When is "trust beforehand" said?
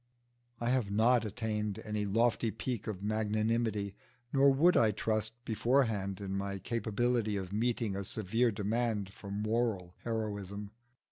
4.89-6.19